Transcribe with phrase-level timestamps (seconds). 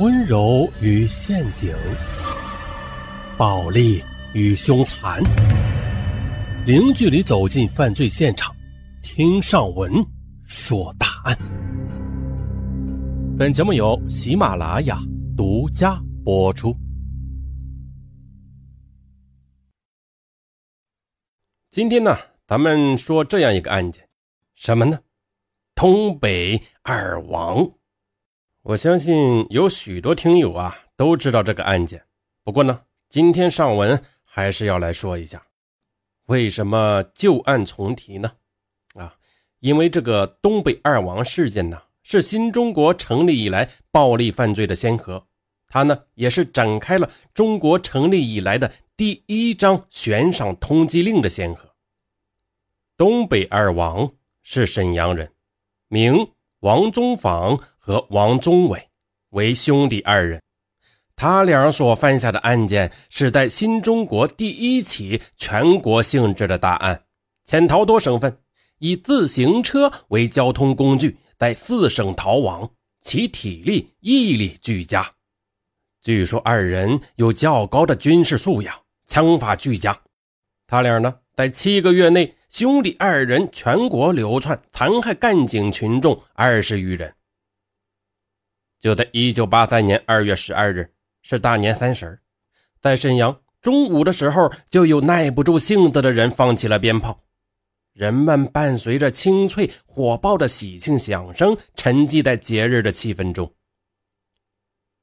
[0.00, 1.72] 温柔与陷阱，
[3.38, 4.02] 暴力
[4.32, 5.22] 与凶残，
[6.66, 8.52] 零距离走进犯罪现场，
[9.04, 10.04] 听上文
[10.42, 11.38] 说大案。
[13.38, 14.98] 本节目由喜马拉雅
[15.36, 16.76] 独家播出。
[21.70, 22.16] 今天呢，
[22.48, 24.04] 咱们说这样一个案件，
[24.56, 24.98] 什么呢？
[25.76, 27.64] 东北二王。
[28.64, 32.02] 我相信有许多听友啊都知道这个案件。
[32.42, 35.46] 不过呢，今天上文还是要来说一下，
[36.28, 38.32] 为什么旧案重提呢？
[38.94, 39.16] 啊，
[39.60, 45.26] 因为这个东北二王事件呢，是新中国成立以来暴力犯罪的先河，
[45.68, 51.74] 它呢也是展开了中国成立以来的第一张悬赏通缉令的先河。
[52.96, 54.10] 东北二王
[54.42, 55.30] 是沈阳人，
[55.88, 58.88] 名王宗访和王宗伟，
[59.32, 60.40] 为兄弟二人。
[61.14, 67.02] 他俩所犯下的案件是在新中国第一起全国性质的大案，
[67.44, 68.38] 潜逃多省份，
[68.78, 72.70] 以自行车为交通工具，在四省逃亡，
[73.02, 75.06] 其体力毅力俱佳。
[76.00, 78.74] 据说二人有较高的军事素养，
[79.06, 80.00] 枪法俱佳。
[80.66, 81.16] 他俩呢？
[81.36, 87.12] 在七个月内，兄弟二人全国流窜，残害干警群众二十余人。
[88.84, 90.90] 就在一九八三年二月十二日，
[91.22, 92.20] 是大年三十
[92.82, 97.18] 在沈阳中午的时候，就有耐不住性子的人放起了鞭炮，
[97.94, 103.50] 人们伴随着清脆火爆的喜庆响声，沉寂在节日的气氛中。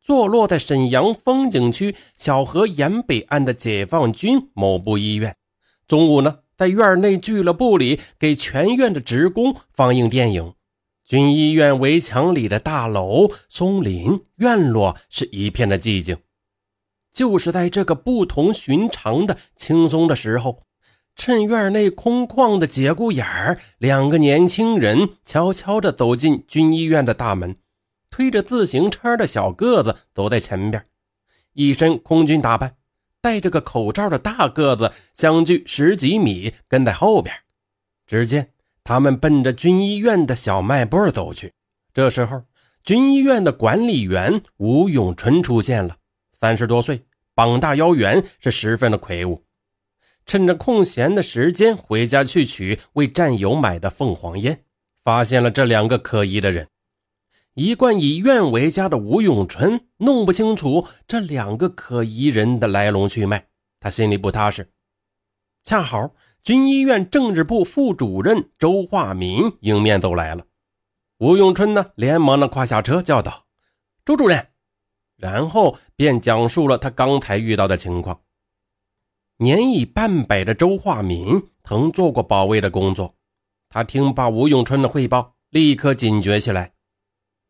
[0.00, 5.34] 坐落在沈阳风景区小河沿北岸的解放军某部医院。
[5.88, 10.54] 中午呢，在院内俱乐部里给全院的职工放映电影。
[11.04, 16.16] 军医院围墙里的大楼、松林、院落是一片的寂静。
[17.12, 20.64] 就是在这个不同寻常的轻松的时候，
[21.14, 27.56] 趁院内空旷的节骨眼儿，两个年轻人悄悄地走进军医院的大门，
[28.10, 30.84] 推着自行车的小个子走在前边，
[31.52, 32.76] 一身空军打扮。
[33.20, 37.34] 戴着个口罩的大个子相距十几米，跟在后边。
[38.06, 38.50] 只见
[38.84, 41.52] 他们奔着军医院的小卖部走去。
[41.94, 42.44] 这时候，
[42.82, 45.96] 军医院的管理员吴永春出现了，
[46.38, 49.42] 三十多岁，膀大腰圆，是十分的魁梧。
[50.26, 54.64] 趁着空闲的时间，回家去取为战友买的凤凰烟，
[55.02, 56.68] 发现了这两个可疑的人。
[57.54, 63.46] 一贯以院为家的吴永春弄不清楚这两个可疑人的来龙去脉，
[63.80, 64.68] 他心里不踏实。
[65.62, 66.12] 恰好
[66.44, 70.44] 军医院政治部副主任周化民迎面走来了，
[71.16, 73.46] 吴永春呢连忙的跨下车叫道
[74.04, 74.48] ：“周主任。”
[75.16, 78.20] 然后便讲述了他刚才遇到的情况。
[79.38, 83.14] 年已半百的周化民曾做过保卫的工作，
[83.70, 86.74] 他听罢吴永春的汇报，立刻警觉起来。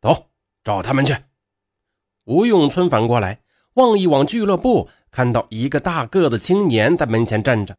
[0.00, 0.30] 走，
[0.62, 1.16] 找他们去。
[2.26, 3.40] 吴永春反过来
[3.72, 7.76] 望一望俱乐部，看到一个大个子青年在门前站着。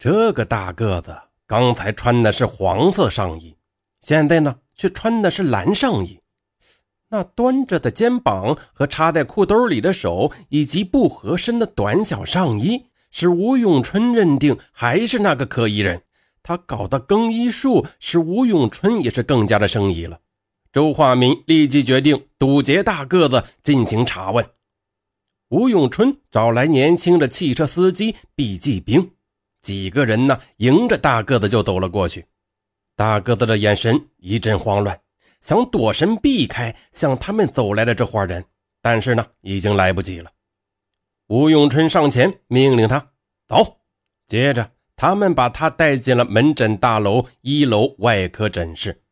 [0.00, 1.14] 这个大个子
[1.46, 3.54] 刚才穿的是黄色上衣，
[4.00, 6.18] 现在呢却穿的是蓝上衣。
[7.10, 16.00] 那端着的肩膀和插在裤兜里的手，以及不合身的短小上衣，使吴永春认定还是那个可疑人。
[16.42, 20.20] 他搞的更衣术，使吴永春也是更加的生疑了。
[20.72, 24.48] 周化民立即决定堵截大个子进行查问。
[25.50, 29.10] 吴永春找来年轻的汽车司机毕继兵，
[29.60, 32.26] 几个人呢迎着大个子就走了过去。
[32.96, 35.00] 大个子的眼神一阵慌乱，
[35.40, 38.44] 想躲身避开向他们走来的这伙人，
[38.82, 40.30] 但是呢已经来不及了。
[41.28, 43.12] 吴永春上前命令他
[43.46, 43.78] 走，
[44.26, 49.02] 接着他们把他带进了门诊大楼一楼外科诊室。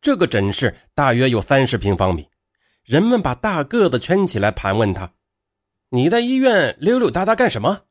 [0.00, 2.28] 这个诊室大约有三十平方米，
[2.84, 5.12] 人们把大个子圈起来盘问他
[5.90, 7.82] ：“你在医院溜溜达达干什么？”“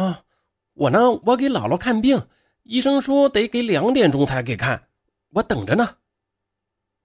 [0.00, 0.22] 啊，
[0.72, 2.26] 我呢，我给姥姥看病，
[2.62, 4.88] 医生说得给两点钟才给看，
[5.34, 5.96] 我等着呢。”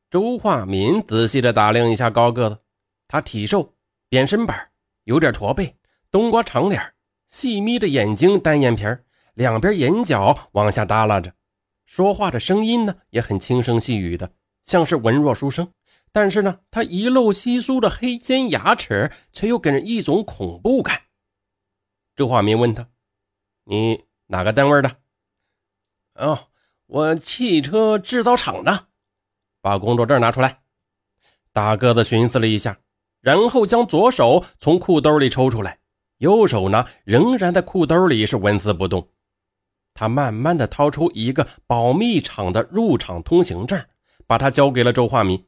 [0.09, 2.59] 周化民仔细的打量一下高个子，
[3.05, 3.73] 他体瘦，
[4.07, 4.69] 扁身板，
[5.03, 5.75] 有点驼背，
[6.09, 6.93] 冬瓜长脸，
[7.27, 8.85] 细眯着眼睛，单眼皮
[9.33, 11.33] 两边眼角往下耷拉着。
[11.85, 14.31] 说话的声音呢也很轻声细语的，
[14.63, 15.69] 像是文弱书生。
[16.13, 21.01] 但是呢，他一露稀疏的黑尖牙齿，却又给人一种恐怖感。
[22.15, 22.87] 周化民问他
[23.65, 24.97] ：“你哪个单位的
[26.15, 26.47] ？”“哦，
[26.85, 28.87] 我汽车制造厂的。”
[29.61, 30.61] 把工作证拿出来。
[31.51, 32.79] 大个子寻思了一下，
[33.21, 35.79] 然后将左手从裤兜里抽出来，
[36.17, 39.09] 右手呢仍然在裤兜里是纹丝不动。
[39.93, 43.85] 他慢慢的掏出一个保密厂的入场通行证，
[44.27, 45.47] 把它交给了周化民。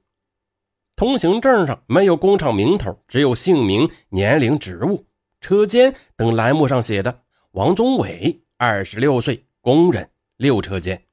[0.96, 5.07] 通行证上没有工厂名头，只有姓名、年龄、职务、
[5.40, 11.04] 车间等栏目上写的王宗伟，二十六岁，工人，六车间。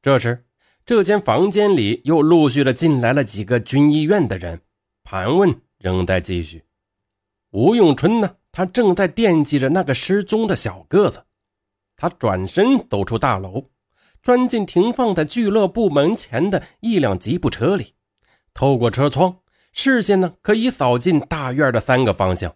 [0.00, 0.44] 这时，
[0.84, 4.60] 这间房间里又陆续的进来了几个军医院的人，
[5.02, 6.64] 盘问仍在继续。
[7.50, 11.24] 吴永春呢，他正在惦记着那个失踪的小个子。
[11.96, 13.70] 他转身走出大楼，
[14.22, 17.94] 钻进停放在俱乐部门前的一辆吉普车里，
[18.54, 19.38] 透过车窗，
[19.72, 22.54] 视线呢可以扫进大院的三个方向。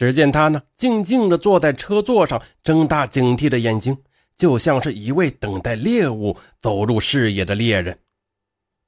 [0.00, 3.98] 只见他呢静静地坐在车座上，睁大警惕的眼睛。
[4.34, 7.98] 就像是一位等待猎物走入视野的猎人。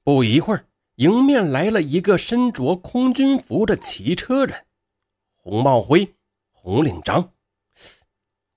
[0.03, 0.65] 不一会儿，
[0.95, 4.65] 迎面来了一个身着空军服的骑车人，
[5.35, 6.15] 红帽徽，
[6.49, 7.29] 红领章。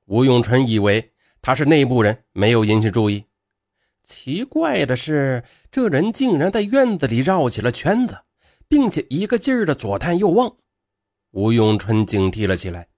[0.07, 1.13] 吴永春以为
[1.43, 3.27] 他是内部人，没有引起注意。
[4.03, 8.17] 奇怪的是，这人竟然在院子里绕起了圈子，
[8.67, 10.57] 并且一个劲儿的左探右望。
[11.37, 12.89] 吴永春警惕了起来，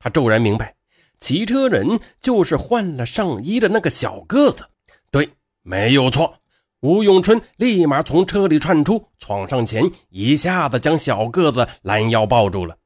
[0.00, 0.74] 他骤然明白。
[1.20, 4.68] 骑车人就是换了上衣的那个小个子，
[5.12, 5.30] 对，
[5.62, 6.40] 没有错。
[6.80, 12.76] 吴永春立马从车里窜出，闯上前，一下子将小个子拦腰抱住了。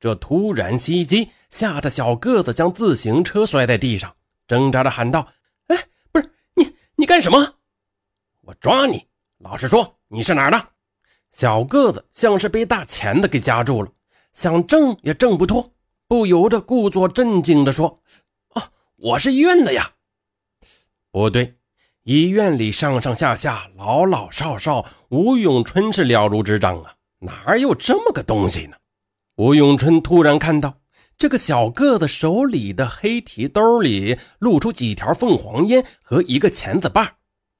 [0.00, 4.16] 这突然袭击吓得小个子将自行车摔在地上，
[4.48, 5.28] 挣扎着喊道
[5.68, 5.76] ：“哎，
[6.10, 7.56] 不是你，你干什么？
[8.40, 9.06] 我抓你！
[9.36, 10.68] 老实说，你是哪儿的？”
[11.32, 13.90] 小个子像是被大钳子给夹住了，
[14.32, 15.72] 想挣也挣不脱。
[16.06, 17.98] 不由得故作镇静地说
[18.52, 19.92] ：“啊，我是医院的呀。”
[21.10, 21.56] 不对，
[22.04, 28.76] 医院里上上下下、老老少少，吴永春是了如指掌啊，哪有这么个东西呢？
[29.36, 30.80] 吴永春突然看到
[31.16, 37.16] 这个小个子手里的黑提兜里露出几条凤凰烟和一个钳子把，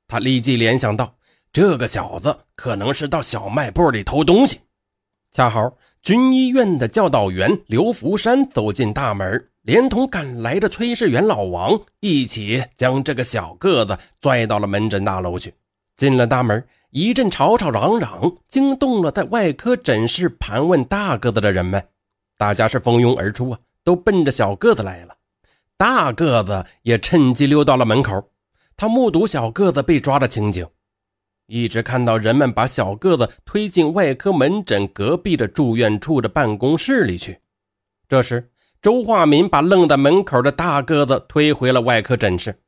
[0.06, 1.16] 他立即联想到
[1.52, 4.60] 这个小子可能是到小卖部里偷东西。
[5.32, 15.52] 恰好军医院的教导员刘福山走进大门，连同赶来的炊事员老王一起将这个小个子拽到了门诊大楼去。
[15.94, 21.86] 进了大门，一阵吵吵嚷嚷，惊动了在外科诊室盘问大个子的人们。
[22.38, 25.14] 大家是蜂拥而出啊，都奔着小个子来了。
[25.76, 28.30] 大个子也趁机溜到了门口，
[28.74, 30.66] 他目睹小个子被抓的情景。
[31.52, 37.40] 一直看到人们把小个子推进外科门诊隔壁的住院处的办公室里去。
[38.08, 38.50] 这时，
[38.80, 42.58] 周化民把愣在门口的大个子推回了外科诊室。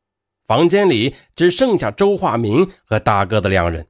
[0.44, 3.86] 房间里只剩下周化民和大个子两人，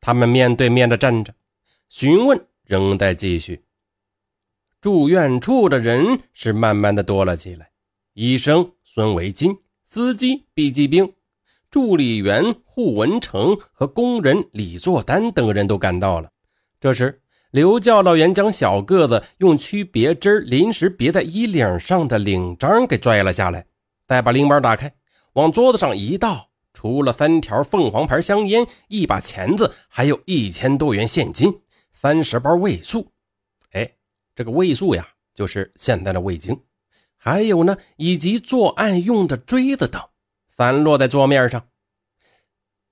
[0.00, 1.32] 他们面对面的站着，
[1.88, 3.62] 询问仍在继续。
[4.80, 7.70] 住院处的人是慢慢的多了起来，
[8.14, 9.56] 医生孙维金，
[9.86, 11.14] 司机毕继兵。
[11.72, 16.30] 助理员胡文成和工人李作丹等人都赶到了。
[16.78, 23.64] 这时，刘教导员将小个子用区别针临时别在衣领上的领章给拽了下来，
[24.06, 24.92] 再把领包打开，
[25.32, 31.58] 往桌子上一倒，除了三条凤凰牌香烟、一把钳子，还有一千多元现金、
[31.94, 33.10] 三十包味素。
[33.70, 33.90] 哎，
[34.36, 36.54] 这个味素呀，就是现在的味精。
[37.16, 40.02] 还有呢，以及作案用的锥子等。
[40.62, 41.60] 散落在桌面上。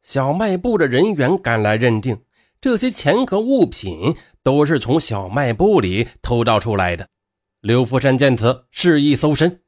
[0.03, 2.21] 小卖部的人员赶来认定，
[2.61, 7.09] 这些钱和物品都是从小卖部里偷盗出来的。
[7.61, 9.61] 刘福山见此，示意搜身。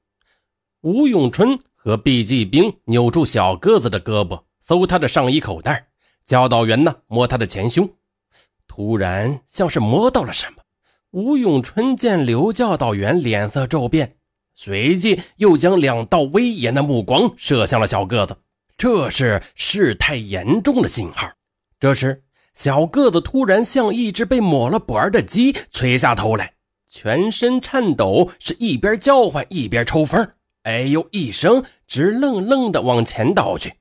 [0.81, 5.87] 吴永春和毕继兵扭住小个子的胳膊，搜他的上衣口袋。
[6.27, 7.89] 教导员呢，摸他的前胸。
[8.67, 10.65] 突然，像是摸到了什么。
[11.13, 14.17] 吴永春见刘教导员脸色骤变。
[14.55, 18.37] 随即又将两道威严的目光射向了小个子，
[18.77, 21.33] 这是事态严重的信号。
[21.81, 22.23] 这时，
[22.55, 26.55] 小个子突然像一只被抹了脖的鸡，垂下头来，
[26.87, 30.33] 全身颤抖，是一边叫唤一边抽风，
[30.65, 33.73] 哎呦一声，直愣愣地往前倒去，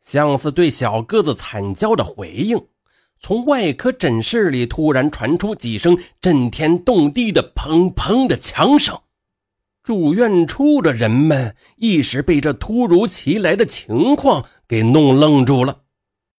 [0.00, 2.68] 像是对小个子惨叫的回应。
[3.18, 9.00] 从外科诊室里突然传出几声震天动地的砰砰的枪声。
[9.84, 15.83] 住院处的人们一时被这突如其来的情况给弄愣住了。